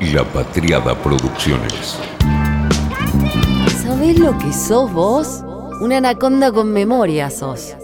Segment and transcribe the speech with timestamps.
[0.00, 1.98] La Patriada Producciones.
[3.82, 5.42] ¿Sabés lo que sos vos?
[5.80, 7.74] Una anaconda con memoria sos.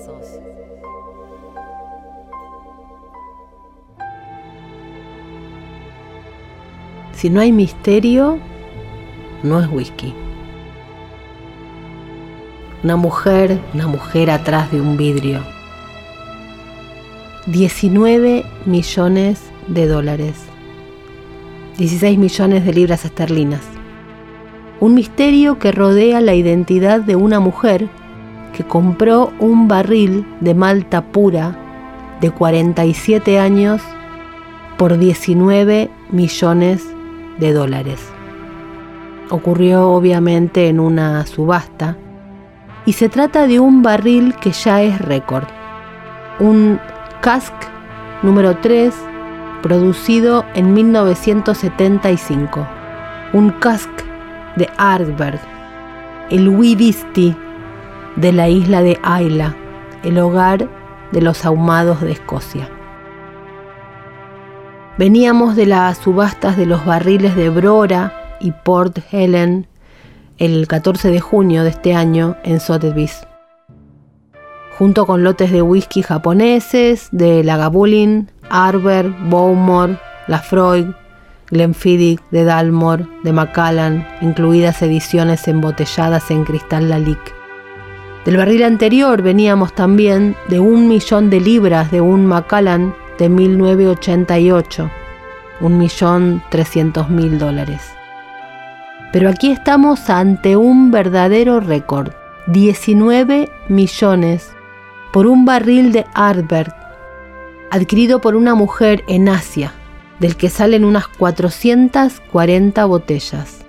[7.14, 8.38] Si no hay misterio,
[9.42, 10.15] no es whisky.
[12.85, 15.40] Una mujer, una mujer atrás de un vidrio.
[17.46, 20.54] 19 millones de dólares.
[21.79, 23.62] 16 millones de libras esterlinas.
[24.80, 27.89] Un misterio que rodea la identidad de una mujer
[28.57, 31.59] que compró un barril de malta pura
[32.21, 33.83] de 47 años
[34.79, 36.87] por 19 millones
[37.39, 38.01] de dólares.
[39.31, 41.97] Ocurrió obviamente en una subasta
[42.87, 45.45] y se trata de un barril que ya es récord.
[46.39, 46.79] Un
[47.20, 47.55] Cask
[48.23, 48.95] número 3
[49.65, 52.69] producido en 1975.
[53.33, 53.89] Un Cask
[54.57, 55.41] de Ardberg,
[56.29, 57.34] el Widisti
[58.17, 59.56] de la isla de Ayla,
[60.03, 60.69] el hogar
[61.12, 62.69] de los ahumados de Escocia.
[64.98, 69.67] Veníamos de las subastas de los barriles de Brora y Port Helen
[70.37, 73.27] el 14 de junio de este año en Sotheby's,
[74.78, 80.95] junto con lotes de whisky japoneses de Lagavulin, Arber, Bowmore, Lafroig,
[81.50, 87.33] Glenfiddich, de Dalmore, de Macallan, incluidas ediciones embotelladas en cristal Lalique.
[88.25, 94.91] Del barril anterior veníamos también de un millón de libras de un Macallan de 1988,
[95.61, 97.83] un millón trescientos mil dólares.
[99.12, 102.12] Pero aquí estamos ante un verdadero récord,
[102.47, 104.50] 19 millones
[105.12, 106.75] por un barril de Ardbert,
[107.75, 109.72] adquirido por una mujer en Asia,
[110.20, 113.64] del que salen unas 440 botellas.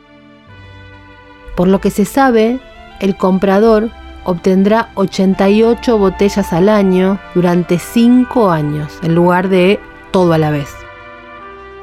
[1.55, 2.59] Por lo que se sabe,
[2.99, 3.89] el comprador
[4.23, 9.79] obtendrá 88 botellas al año durante 5 años, en lugar de
[10.11, 10.69] todo a la vez.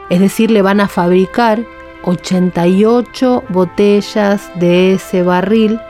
[0.08, 1.64] Es decir, le van a fabricar
[2.04, 5.80] 88 botellas de ese barril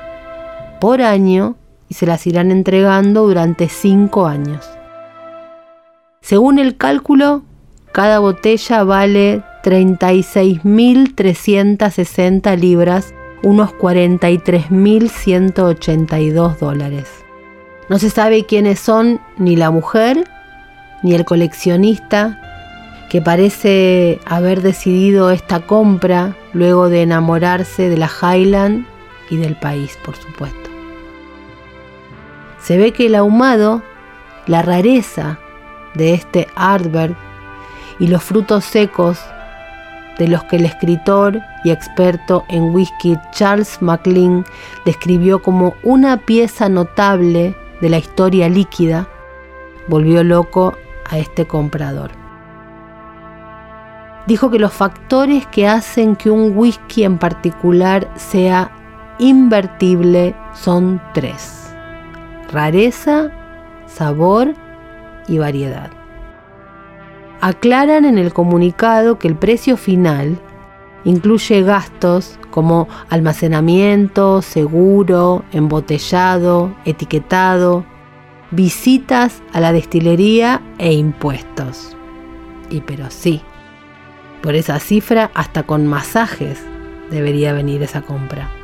[0.80, 1.56] por año
[1.90, 4.71] y se las irán entregando durante 5 años.
[6.22, 7.42] Según el cálculo,
[7.90, 13.12] cada botella vale 36.360 libras
[13.42, 17.08] unos 43.182 dólares.
[17.88, 20.30] No se sabe quiénes son ni la mujer
[21.02, 22.38] ni el coleccionista
[23.10, 28.86] que parece haber decidido esta compra luego de enamorarse de la Highland
[29.28, 30.70] y del país, por supuesto.
[32.60, 33.82] Se ve que el ahumado,
[34.46, 35.40] la rareza
[35.94, 37.16] de este Artberg
[37.98, 39.19] y los frutos secos
[40.19, 44.44] de los que el escritor y experto en whisky Charles MacLean
[44.84, 49.08] describió como una pieza notable de la historia líquida,
[49.88, 50.76] volvió loco
[51.10, 52.10] a este comprador.
[54.26, 58.70] Dijo que los factores que hacen que un whisky en particular sea
[59.19, 61.75] invertible son tres.
[62.52, 63.31] Rareza,
[63.86, 64.54] sabor
[65.28, 65.90] y variedad
[67.42, 70.38] aclaran en el comunicado que el precio final
[71.04, 77.84] incluye gastos como almacenamiento, seguro, embotellado, etiquetado,
[78.52, 81.96] visitas a la destilería e impuestos.
[82.70, 83.42] Y pero sí,
[84.40, 86.64] por esa cifra hasta con masajes
[87.10, 88.61] debería venir esa compra.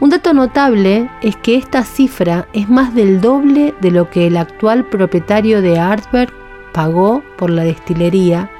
[0.00, 4.38] Un dato notable es que esta cifra es más del doble de lo que el
[4.38, 6.32] actual propietario de Artberg
[6.72, 8.50] pagó por la destilería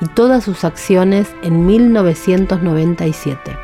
[0.00, 3.56] y todas sus acciones en 1997.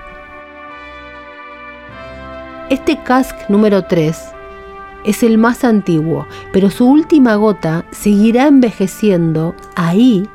[2.70, 4.16] Este cask número 3
[5.04, 10.28] es el más antiguo, pero su última gota seguirá envejeciendo ahí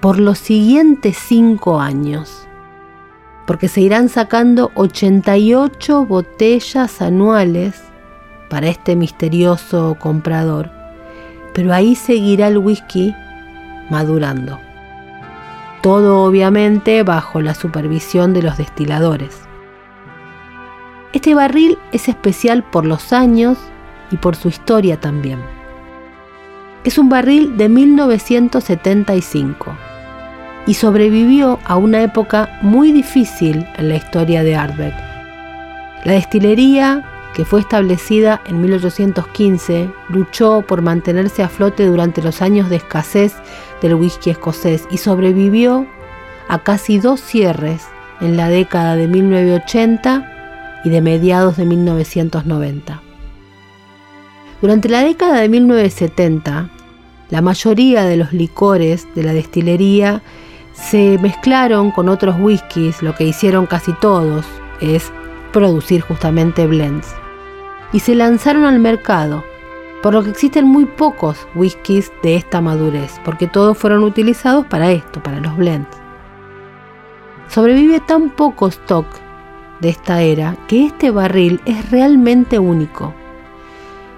[0.00, 2.39] por los siguientes 5 años,
[3.50, 7.82] porque se irán sacando 88 botellas anuales
[8.48, 10.70] para este misterioso comprador
[11.52, 13.12] pero ahí seguirá el whisky
[13.90, 14.60] madurando.
[15.82, 19.40] Todo obviamente bajo la supervisión de los destiladores.
[21.12, 23.58] Este barril es especial por los años
[24.12, 25.40] y por su historia también.
[26.84, 29.89] Es un barril de 1975
[30.66, 34.94] y sobrevivió a una época muy difícil en la historia de Ardbeg.
[36.04, 37.04] La destilería
[37.34, 43.34] que fue establecida en 1815, luchó por mantenerse a flote durante los años de escasez
[43.80, 45.86] del whisky escocés y sobrevivió
[46.48, 47.86] a casi dos cierres
[48.20, 53.00] en la década de 1980 y de mediados de 1990.
[54.60, 56.68] Durante la década de 1970,
[57.30, 60.20] la mayoría de los licores de la destilería
[60.80, 64.46] se mezclaron con otros whiskies, lo que hicieron casi todos
[64.80, 65.12] es
[65.52, 67.14] producir justamente blends.
[67.92, 69.44] Y se lanzaron al mercado,
[70.02, 74.90] por lo que existen muy pocos whiskies de esta madurez, porque todos fueron utilizados para
[74.90, 75.96] esto, para los blends.
[77.48, 79.06] Sobrevive tan poco stock
[79.80, 83.12] de esta era que este barril es realmente único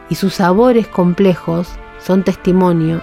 [0.08, 3.00] y sus sabores complejos son testimonio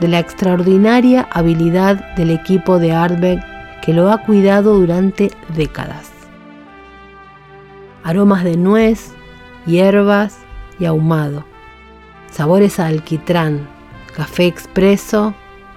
[0.00, 3.40] de la extraordinaria habilidad del equipo de Ardbeg
[3.82, 6.10] que lo ha cuidado durante décadas.
[8.02, 9.12] Aromas de nuez,
[9.66, 10.38] hierbas
[10.78, 11.44] y ahumado.
[12.30, 13.68] Sabores a alquitrán,
[14.16, 15.34] café expreso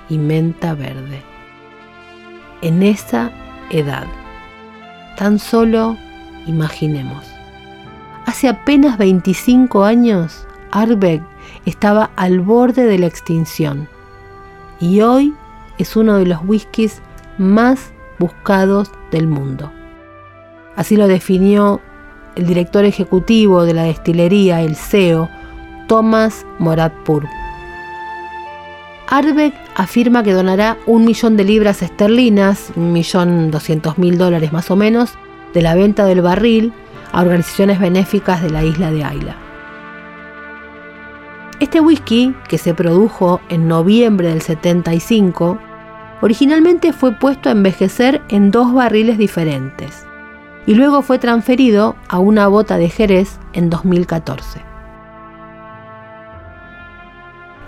[0.10, 1.22] y menta verde.
[2.62, 3.32] En esa
[3.70, 4.08] edad,
[5.18, 5.98] tan solo
[6.46, 7.26] imaginemos.
[8.26, 11.22] Hace apenas 25 años, Ardbeg
[11.66, 13.90] estaba al borde de la extinción
[14.84, 15.34] y hoy
[15.78, 17.02] es uno de los whiskies
[17.38, 19.72] más buscados del mundo.
[20.76, 21.80] Así lo definió
[22.36, 25.30] el director ejecutivo de la destilería, el CEO,
[25.88, 27.26] Thomas Moratpur.
[29.08, 34.70] Ardbeg afirma que donará un millón de libras esterlinas, un millón doscientos mil dólares más
[34.70, 35.14] o menos,
[35.54, 36.74] de la venta del barril
[37.14, 39.53] a organizaciones benéficas de la isla de Ayla.
[41.60, 45.58] Este whisky, que se produjo en noviembre del 75,
[46.22, 50.06] originalmente fue puesto a envejecer en dos barriles diferentes
[50.66, 54.62] y luego fue transferido a una bota de Jerez en 2014.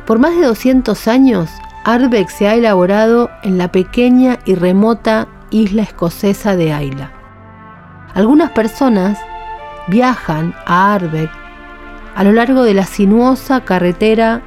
[0.06, 1.50] Por más de 200 años,
[1.84, 7.12] Ardbeg se ha elaborado en la pequeña y remota isla escocesa de Ayla.
[8.14, 9.20] Algunas personas
[9.88, 11.30] viajan a Ardbeg
[12.16, 14.42] a lo largo de la sinuosa carretera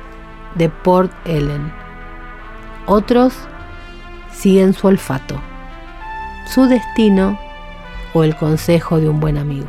[0.54, 1.72] de Port Ellen.
[2.86, 3.34] Otros
[4.32, 5.38] siguen su olfato,
[6.46, 7.38] su destino
[8.14, 9.68] o el consejo de un buen amigo.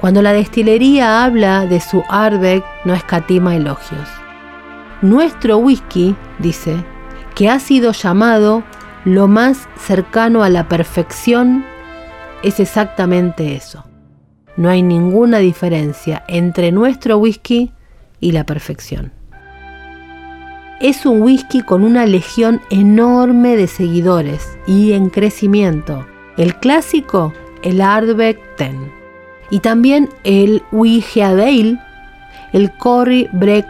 [0.00, 4.08] Cuando la destilería habla de su Ardbeg no escatima elogios.
[5.02, 6.82] Nuestro whisky, dice,
[7.34, 8.62] que ha sido llamado
[9.04, 11.66] lo más cercano a la perfección,
[12.42, 13.89] es exactamente eso.
[14.60, 17.72] No hay ninguna diferencia entre nuestro whisky
[18.20, 19.10] y la perfección.
[20.82, 26.06] Es un whisky con una legión enorme de seguidores y en crecimiento.
[26.36, 28.72] El clásico, el Ardbeg 10.
[29.50, 31.78] Y también el Dale,
[32.52, 33.66] el Corrie Breck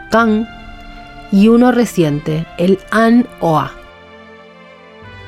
[1.31, 3.71] y uno reciente, el An Oa.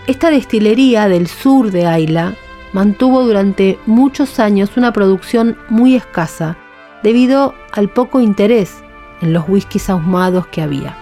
[0.08, 2.36] Esta destilería del sur de Ayla
[2.74, 6.58] mantuvo durante muchos años una producción muy escasa
[7.04, 8.84] debido al poco interés
[9.22, 10.98] en los whiskies ahumados que había.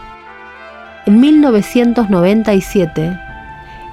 [1.06, 3.18] En 1997,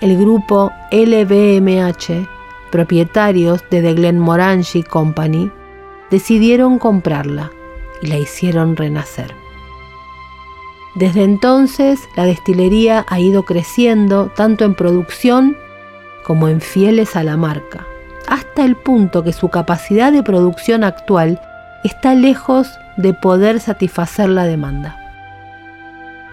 [0.03, 2.27] el grupo LVMH,
[2.71, 5.51] propietarios de The Glenmorangie Company,
[6.11, 7.51] decidieron comprarla
[8.03, 9.35] y la hicieron renacer.
[10.95, 15.57] Desde entonces, la destilería ha ido creciendo tanto en producción
[16.29, 17.87] como en fieles a la marca,
[18.29, 21.41] hasta el punto que su capacidad de producción actual
[21.85, 24.95] está lejos de poder satisfacer la demanda.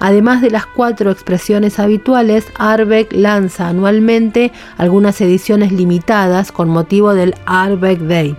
[0.02, 7.34] Además de las cuatro expresiones habituales, Arbeck lanza anualmente algunas ediciones limitadas con motivo del
[7.46, 8.36] Arbeck Day.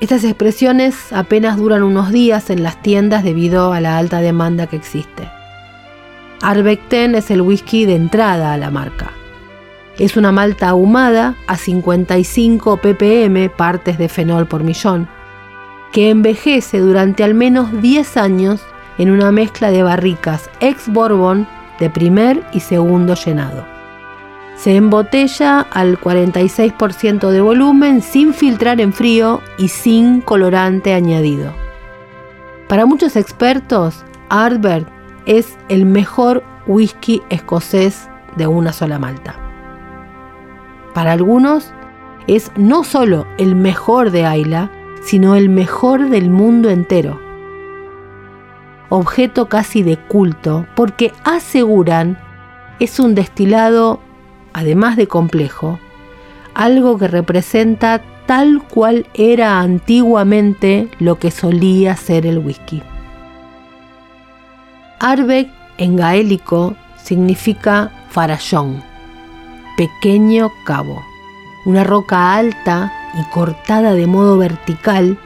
[0.00, 4.76] Estas expresiones apenas duran unos días en las tiendas debido a la alta demanda que
[4.76, 5.28] existe.
[6.40, 9.12] Arbeck 10 es el whisky de entrada a la marca.
[9.98, 15.08] Es una malta ahumada a 55 ppm, partes de fenol por millón,
[15.92, 18.62] que envejece durante al menos 10 años
[18.98, 21.46] en una mezcla de barricas ex Bourbon
[21.78, 23.66] de primer y segundo llenado.
[24.56, 31.52] Se embotella al 46% de volumen sin filtrar en frío y sin colorante añadido.
[32.68, 34.88] Para muchos expertos, Ardbert
[35.26, 39.51] es el mejor whisky escocés de una sola malta.
[40.94, 41.72] Para algunos
[42.26, 44.70] es no solo el mejor de Ayla,
[45.02, 47.20] sino el mejor del mundo entero.
[48.88, 52.18] Objeto casi de culto porque aseguran
[52.78, 54.00] es un destilado,
[54.52, 55.78] además de complejo,
[56.54, 62.82] algo que representa tal cual era antiguamente lo que solía ser el whisky.
[65.00, 68.91] Arbeck en gaélico significa farallón
[69.82, 71.04] Pequeño Cabo,
[71.64, 75.18] una roca alta y cortada de modo vertical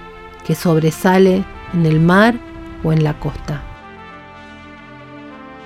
[0.47, 1.45] que sobresale
[1.75, 2.37] en el mar
[2.83, 3.61] o en la costa.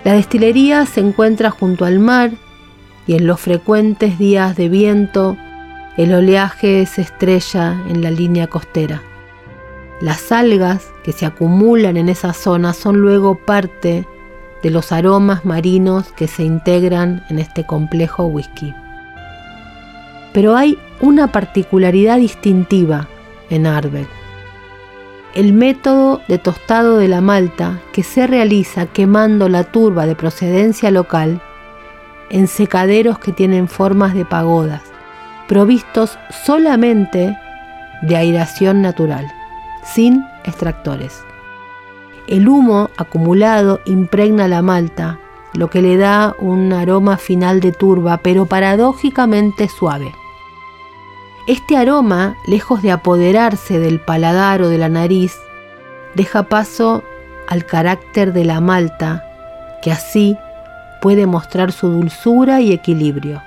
[0.02, 2.32] La destilería se encuentra junto al mar
[3.06, 5.37] y en los frecuentes días de viento
[5.97, 9.02] el oleaje se estrella en la línea costera.
[10.00, 14.04] Las algas que se acumulan en esa zona son luego parte
[14.62, 18.74] de los aromas marinos que se integran en este complejo whisky.
[20.32, 23.08] Pero hay una particularidad distintiva
[23.48, 24.08] en Arbeck.
[25.34, 30.90] El método de tostado de la malta que se realiza quemando la turba de procedencia
[30.90, 31.40] local
[32.30, 34.82] en secaderos que tienen formas de pagodas,
[35.48, 37.36] provistos solamente
[38.02, 39.26] de aireación natural,
[39.84, 41.22] sin extractores.
[42.30, 45.18] El humo acumulado impregna la malta,
[45.52, 50.14] lo que le da un aroma final de turba, pero paradójicamente suave.
[51.49, 55.34] Este aroma, lejos de apoderarse del paladar o de la nariz,
[56.14, 57.02] deja paso
[57.49, 59.25] al carácter de la malta,
[59.82, 60.37] que así
[61.02, 63.42] puede mostrar su dulzura y equilibrio.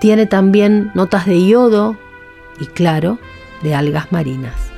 [0.00, 1.96] Tiene también notas de yodo
[2.58, 3.20] y, claro,
[3.62, 4.71] de algas marinas.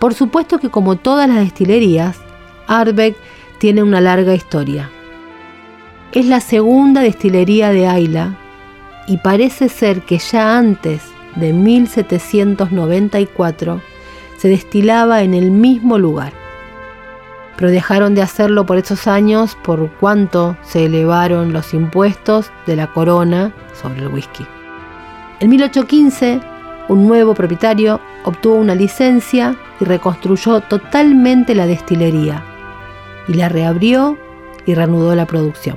[0.00, 2.18] Por supuesto que como todas las destilerías,
[2.66, 3.14] Arbeck
[3.58, 4.88] tiene una larga historia.
[6.12, 8.38] Es la segunda destilería de Ayla
[9.06, 11.02] y parece ser que ya antes
[11.36, 13.82] de 1794
[14.38, 16.32] se destilaba en el mismo lugar.
[17.56, 22.86] Pero dejaron de hacerlo por esos años por cuanto se elevaron los impuestos de la
[22.86, 24.46] corona sobre el whisky.
[25.40, 26.40] En 1815,
[26.90, 32.44] un nuevo propietario obtuvo una licencia y reconstruyó totalmente la destilería
[33.28, 34.18] y la reabrió
[34.66, 35.76] y reanudó la producción.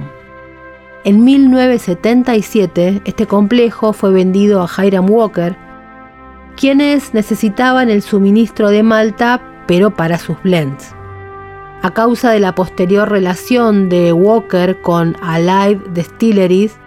[1.03, 5.55] En 1977 este complejo fue vendido a Hiram Walker,
[6.57, 10.95] quienes necesitaban el suministro de malta pero para sus blends.
[11.83, 16.79] A causa de la posterior relación de Walker con Alive Distilleries,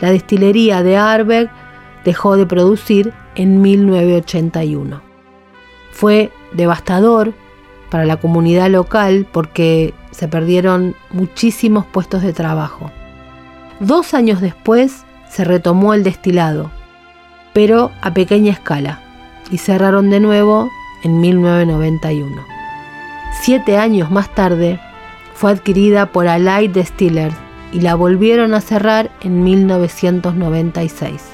[0.00, 1.50] la destilería de Arbeck
[2.04, 5.00] dejó de producir en 1981.
[5.92, 7.32] Fue devastador
[7.90, 12.90] para la comunidad local porque se perdieron muchísimos puestos de trabajo.
[13.80, 16.70] Dos años después se retomó el destilado,
[17.52, 19.00] pero a pequeña escala,
[19.50, 20.70] y cerraron de nuevo
[21.02, 22.42] en 1991.
[23.42, 24.80] Siete años más tarde
[25.34, 27.34] fue adquirida por Allied Distillers
[27.72, 31.33] y la volvieron a cerrar en 1996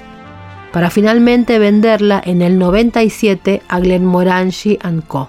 [0.73, 5.29] para finalmente venderla en el 97 a Glenmorangie Co.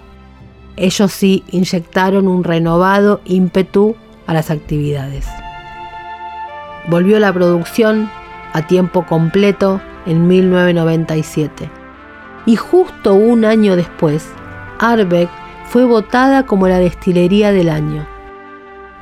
[0.75, 3.95] Ellos sí inyectaron un renovado ímpetu
[4.27, 5.27] a las actividades.
[6.87, 8.09] Volvió la producción
[8.53, 11.69] a tiempo completo en 1997
[12.45, 14.27] y justo un año después,
[14.79, 15.29] Arbeck
[15.69, 18.07] fue votada como la destilería del año.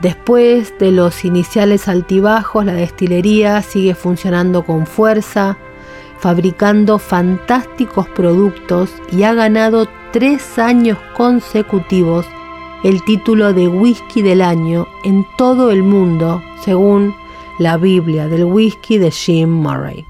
[0.02, 5.58] Después de los iniciales altibajos, la destilería sigue funcionando con fuerza,
[6.20, 12.26] fabricando fantásticos productos y ha ganado tres años consecutivos
[12.84, 17.14] el título de whisky del año en todo el mundo, según
[17.58, 20.06] la Biblia del whisky de Jim Murray.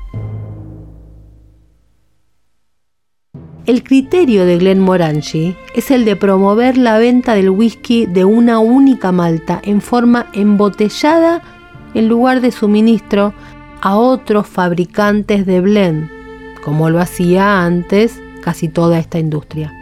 [3.66, 8.60] El criterio de Glenn Morangi es el de promover la venta del whisky de una
[8.60, 11.42] única malta en forma embotellada
[11.94, 13.34] en lugar de suministro
[13.82, 16.10] a otros fabricantes de blend,
[16.64, 19.74] como lo hacía antes casi toda esta industria.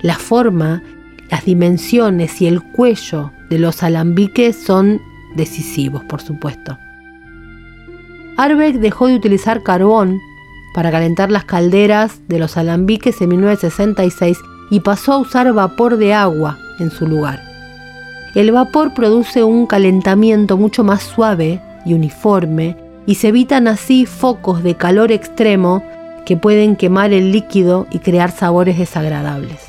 [0.00, 0.82] La forma,
[1.30, 5.00] las dimensiones y el cuello de los alambiques son
[5.34, 6.78] decisivos, por supuesto.
[8.36, 10.20] Arbeck dejó de utilizar carbón
[10.74, 14.38] para calentar las calderas de los alambiques en 1966
[14.70, 17.40] y pasó a usar vapor de agua en su lugar.
[18.34, 21.62] El vapor produce un calentamiento mucho más suave
[21.94, 22.76] uniforme
[23.06, 25.82] y se evitan así focos de calor extremo
[26.24, 29.60] que pueden quemar el líquido y crear sabores desagradables.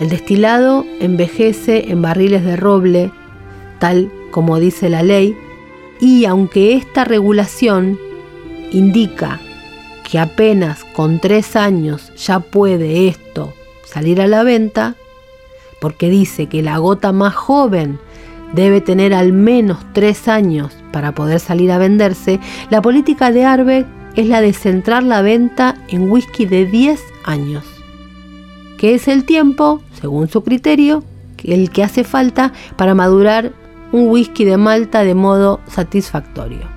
[0.00, 3.12] El destilado envejece en barriles de roble,
[3.78, 5.36] tal como dice la ley,
[6.00, 7.98] y aunque esta regulación
[8.72, 9.38] indica
[10.10, 13.52] que apenas con tres años ya puede esto
[13.84, 14.94] salir a la venta,
[15.80, 17.98] porque dice que la gota más joven
[18.54, 22.40] debe tener al menos tres años para poder salir a venderse,
[22.70, 27.64] la política de Arbeck es la de centrar la venta en whisky de 10 años,
[28.76, 31.04] que es el tiempo, según su criterio,
[31.44, 33.52] el que hace falta para madurar
[33.92, 36.68] un whisky de Malta de modo satisfactorio.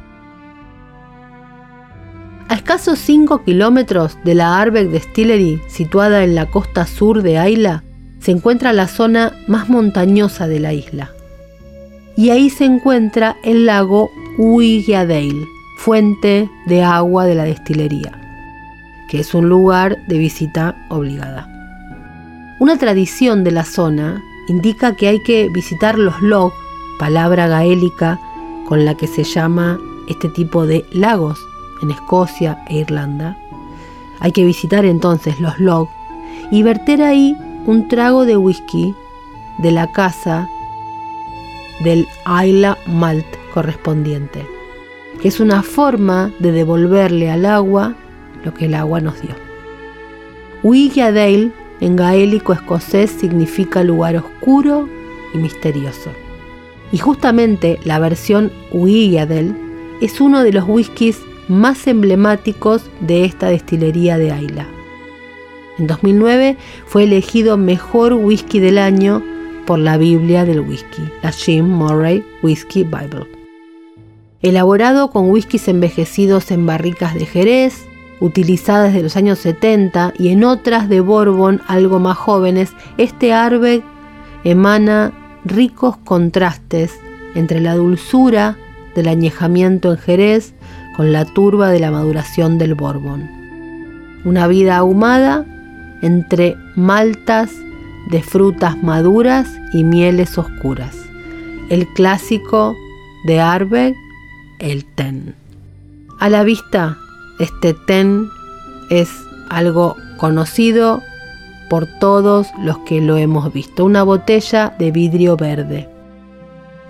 [2.50, 7.84] A escasos 5 kilómetros de la Arbeck Distillery, situada en la costa sur de Ayla,
[8.20, 11.13] se encuentra la zona más montañosa de la isla.
[12.16, 18.12] Y ahí se encuentra el lago Uigiadale, fuente de agua de la destilería,
[19.10, 21.48] que es un lugar de visita obligada.
[22.60, 26.54] Una tradición de la zona indica que hay que visitar los log,
[27.00, 28.20] palabra gaélica
[28.66, 31.40] con la que se llama este tipo de lagos
[31.82, 33.38] en Escocia e Irlanda.
[34.20, 35.90] Hay que visitar entonces los log
[36.52, 38.96] y verter ahí un trago de whisky
[39.60, 40.48] de la casa
[41.82, 42.08] del
[42.46, 44.46] Isla Malt correspondiente,
[45.22, 47.96] que es una forma de devolverle al agua
[48.44, 49.36] lo que el agua nos dio.
[50.64, 54.88] Wigiadale en gaélico escocés significa lugar oscuro
[55.34, 56.12] y misterioso.
[56.92, 59.54] Y justamente la versión Wigiadale
[60.02, 64.68] es uno de los whiskies más emblemáticos de esta destilería de Ayla.
[65.80, 69.24] En 2009 fue elegido mejor whisky del año
[69.66, 73.28] por la Biblia del whisky, la Jim Murray Whisky Bible.
[74.42, 77.86] Elaborado con whiskies envejecidos en barricas de Jerez,
[78.20, 83.84] utilizadas desde los años 70 y en otras de Bourbon algo más jóvenes, este Arbeck
[84.44, 85.14] emana
[85.46, 87.00] ricos contrastes
[87.36, 88.58] entre la dulzura
[88.96, 90.54] del añejamiento en Jerez
[90.96, 93.30] con la turba de la maduración del Bourbon.
[94.26, 95.46] Una vida ahumada
[96.02, 97.52] entre maltas
[98.10, 100.96] de frutas maduras y mieles oscuras.
[101.70, 102.76] El clásico
[103.26, 103.96] de Arbeck,
[104.60, 105.36] el ten.
[106.20, 106.98] A la vista
[107.40, 108.30] este ten
[108.90, 109.10] es
[109.50, 111.02] algo conocido
[111.70, 113.86] por todos los que lo hemos visto.
[113.86, 115.90] Una botella de vidrio verde,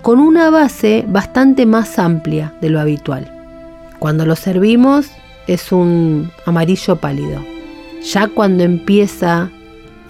[0.02, 3.30] con una base bastante más amplia de lo habitual.
[3.98, 5.10] Cuando lo servimos
[5.46, 7.42] es un amarillo pálido.
[8.02, 9.50] Ya cuando empieza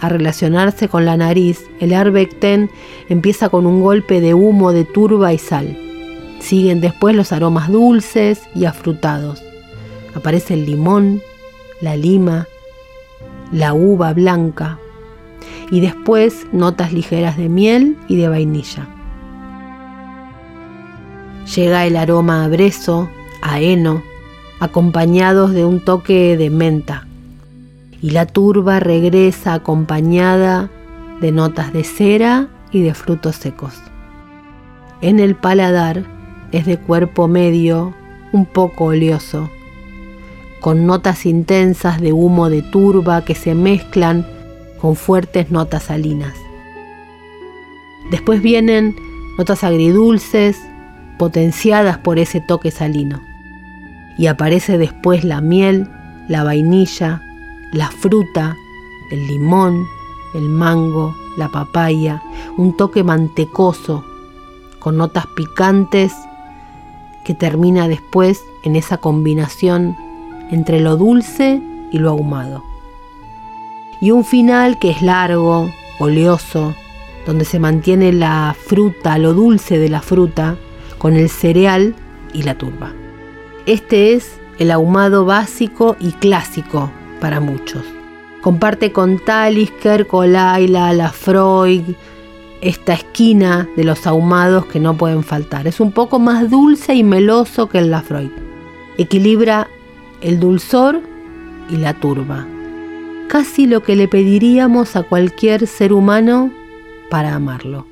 [0.07, 2.71] a relacionarse con la nariz, el Arbeck Ten
[3.09, 5.77] empieza con un golpe de humo de turba y sal.
[6.41, 9.43] Siguen después los aromas dulces y afrutados
[10.15, 11.21] aparece el limón,
[11.81, 12.47] la lima,
[13.53, 14.79] la uva blanca
[15.71, 18.87] y después notas ligeras de miel y de vainilla.
[21.55, 23.09] Llega el aroma a brezo,
[23.43, 24.03] a heno,
[24.61, 27.07] acompañados de un toque de menta.
[28.05, 30.69] Y la turba regresa acompañada
[31.23, 33.73] de notas de cera y de frutos secos.
[35.01, 36.05] En el paladar
[36.53, 37.95] es de cuerpo medio,
[38.31, 39.49] un poco oleoso,
[40.61, 44.27] con notas intensas de humo de turba que se mezclan
[44.83, 46.35] con fuertes notas salinas.
[48.11, 48.95] Después vienen
[49.39, 50.61] notas agridulces
[51.19, 53.23] potenciadas por ese toque salino.
[54.19, 55.89] Y aparece después la miel,
[56.29, 57.23] la vainilla,
[57.75, 58.57] la fruta,
[59.11, 59.89] el limón,
[60.33, 62.23] el mango, la papaya,
[62.57, 64.05] un toque mantecoso
[64.79, 66.15] con notas picantes
[67.25, 69.97] que termina después en esa combinación
[70.51, 71.61] entre lo dulce
[71.91, 72.63] y lo ahumado.
[74.01, 76.75] Y un final que es largo, oleoso,
[77.27, 80.57] donde se mantiene la fruta, lo dulce de la fruta,
[80.99, 81.97] con el cereal
[82.33, 82.93] y la turba.
[83.67, 86.91] Este es el ahumado básico y clásico
[87.25, 87.83] para muchos.
[88.43, 91.97] Comparte con Talisker, Colaila, Lafroig,
[92.61, 95.67] esta esquina de los ahumados que no pueden faltar.
[95.67, 98.31] Es un poco más dulce y meloso que el Lafroig.
[98.99, 99.69] Equilibra
[100.21, 101.01] el dulzor
[101.71, 102.47] y la turba.
[103.29, 106.53] Casi lo que le pediríamos a cualquier ser humano
[107.09, 107.87] para amarlo.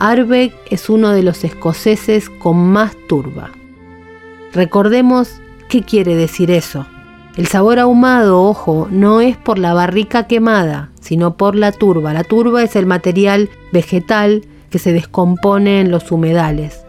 [0.00, 3.52] Arbeck es uno de los escoceses con más turba.
[4.52, 6.86] Recordemos qué quiere decir eso.
[7.36, 12.12] El sabor ahumado, ojo, no es por la barrica quemada, sino por la turba.
[12.12, 16.84] La turba es el material vegetal que se descompone en los humedales.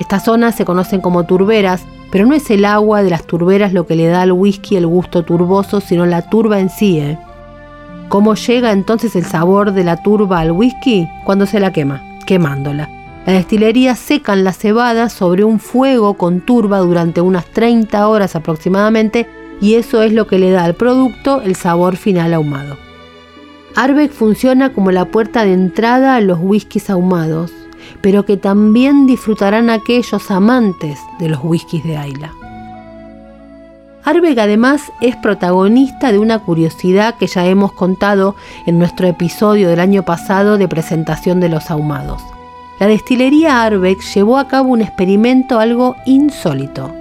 [0.00, 3.86] Estas zonas se conocen como turberas pero no es el agua de las turberas lo
[3.86, 7.00] que le da al whisky el gusto turboso, sino la turba en sí.
[7.00, 7.18] ¿eh?
[8.08, 11.08] ¿Cómo llega entonces el sabor de la turba al whisky?
[11.24, 12.88] Cuando se la quema, quemándola.
[13.26, 19.28] La destilería secan la cebada sobre un fuego con turba durante unas 30 horas aproximadamente
[19.60, 22.76] y eso es lo que le da al producto el sabor final ahumado.
[23.76, 27.52] Arbeck funciona como la puerta de entrada a los whiskies ahumados
[28.00, 32.32] pero que también disfrutarán aquellos amantes de los whiskies de Ayla.
[34.04, 39.80] Arbeg además es protagonista de una curiosidad que ya hemos contado en nuestro episodio del
[39.80, 42.22] año pasado de presentación de los ahumados.
[42.80, 46.94] La destilería Arbeck llevó a cabo un experimento algo insólito,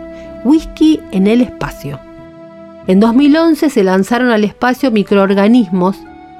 [0.43, 2.06] whisky en el espacio.
[2.87, 5.97] En 2011 se lanzaron al espacio microorganismos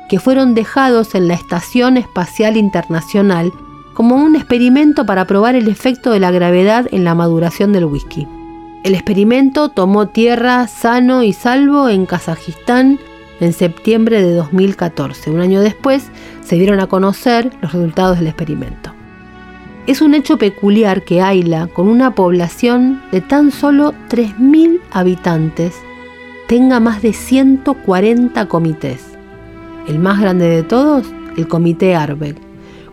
[0.08, 3.52] que fueron dejados en la Estación Espacial Internacional
[3.94, 8.28] como un experimento para probar el efecto de la gravedad en la maduración del whisky.
[8.86, 12.98] El experimento tomó tierra sano y salvo en Kazajistán
[13.42, 15.32] en septiembre de 2014.
[15.32, 16.10] Un año después
[16.46, 18.94] se dieron a conocer los resultados del experimento.
[19.86, 25.76] Es un hecho peculiar que Ayla, con una población de tan solo 3.000 habitantes,
[26.48, 29.18] tenga más de 140 comités.
[29.88, 31.06] El más grande de todos,
[31.36, 32.38] el Comité Arbeck,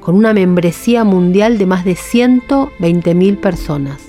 [0.01, 4.01] con una membresía mundial de más de 120.000 personas.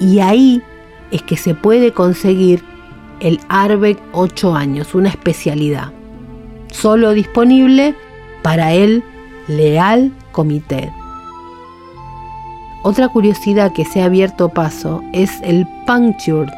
[0.00, 0.62] Y ahí
[1.10, 2.62] es que se puede conseguir
[3.20, 5.92] el Arbeck 8 años, una especialidad,
[6.70, 7.94] solo disponible
[8.42, 9.02] para el
[9.48, 10.92] Leal Comité.
[12.82, 16.52] Otra curiosidad que se ha abierto paso es el Punctured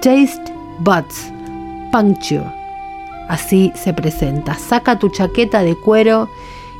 [0.00, 1.32] Taste Buds
[1.90, 2.44] Puncture.
[3.28, 4.54] Así se presenta.
[4.54, 6.28] Saca tu chaqueta de cuero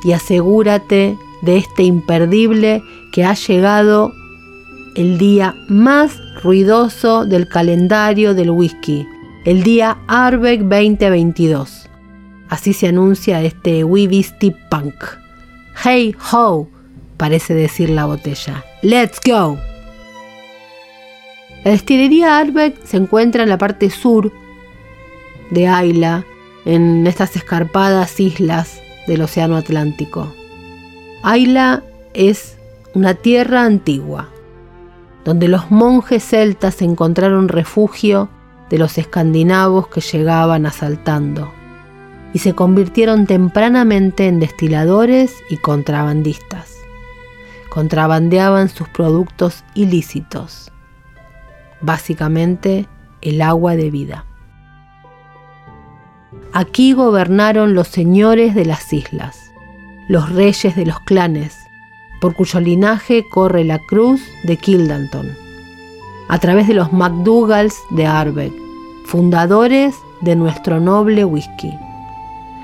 [0.03, 4.13] y asegúrate de este imperdible que ha llegado
[4.95, 9.07] el día más ruidoso del calendario del whisky,
[9.45, 11.89] el día Arbeck 2022.
[12.49, 14.25] Así se anuncia este Wee
[14.69, 14.93] Punk.
[15.83, 16.67] Hey ho,
[17.17, 18.63] parece decir la botella.
[18.83, 19.57] Let's go.
[21.63, 24.33] La destilería Arbeck se encuentra en la parte sur
[25.49, 26.25] de Ayla,
[26.65, 30.33] en estas escarpadas islas del Océano Atlántico.
[31.23, 32.57] Ayla es
[32.93, 34.29] una tierra antigua,
[35.23, 38.29] donde los monjes celtas encontraron refugio
[38.69, 41.53] de los escandinavos que llegaban asaltando
[42.33, 46.75] y se convirtieron tempranamente en destiladores y contrabandistas.
[47.69, 50.72] Contrabandeaban sus productos ilícitos,
[51.83, 52.87] básicamente
[53.21, 54.25] el agua de vida.
[56.53, 59.51] Aquí gobernaron los señores de las islas,
[60.07, 61.55] los reyes de los clanes,
[62.21, 65.27] por cuyo linaje corre la cruz de Kildanton,
[66.29, 68.53] a través de los MacDougals de Arbeck,
[69.05, 71.73] fundadores de nuestro noble whisky.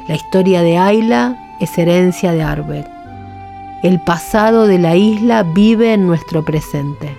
[0.07, 2.87] La historia de Ayla es herencia de Arbeck.
[3.83, 7.15] El pasado de la isla vive en nuestro presente.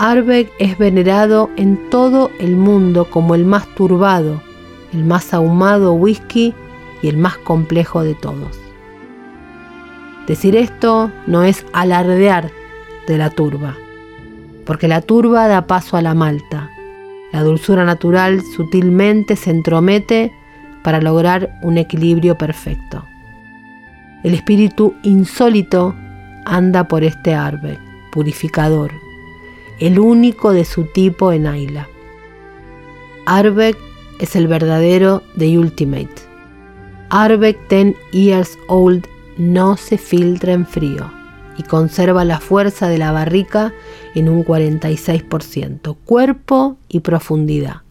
[0.00, 4.40] Arbeck es venerado en todo el mundo como el más turbado,
[4.92, 6.54] el más ahumado whisky
[7.02, 8.56] y el más complejo de todos.
[10.28, 12.52] Decir esto no es alardear
[13.08, 13.74] de la turba,
[14.64, 16.70] porque la turba da paso a la malta.
[17.32, 20.32] La dulzura natural sutilmente se entromete
[20.84, 23.04] para lograr un equilibrio perfecto.
[24.22, 25.96] El espíritu insólito
[26.44, 27.80] anda por este árbol
[28.12, 28.92] purificador,
[29.80, 31.88] el único de su tipo en Ayla.
[33.26, 33.76] Arbeck
[34.18, 36.08] es el verdadero The Ultimate.
[37.10, 41.10] Arbeck 10 Years Old no se filtra en frío
[41.56, 43.72] y conserva la fuerza de la barrica
[44.14, 47.82] en un 46%, cuerpo y profundidad.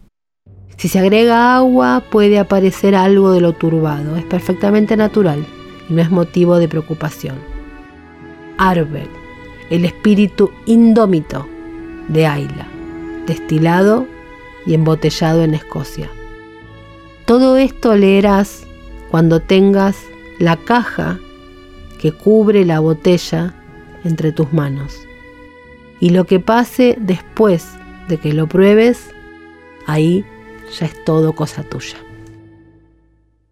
[0.76, 5.44] Si se agrega agua puede aparecer algo de lo turbado, es perfectamente natural
[5.88, 7.36] y no es motivo de preocupación.
[8.58, 9.10] Arbeck,
[9.70, 11.46] el espíritu indómito
[12.08, 12.66] de Ayla,
[13.26, 14.06] destilado
[14.66, 16.10] y embotellado en Escocia.
[17.24, 18.66] Todo esto leerás
[19.10, 19.96] cuando tengas
[20.38, 21.18] la caja
[21.98, 23.54] que cubre la botella
[24.04, 24.96] entre tus manos.
[26.00, 27.66] Y lo que pase después
[28.08, 29.10] de que lo pruebes,
[29.86, 30.24] ahí
[30.78, 31.96] ya es todo cosa tuya.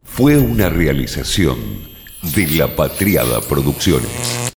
[0.02, 1.58] Fue una realización
[2.34, 4.52] de La Patriada Producciones.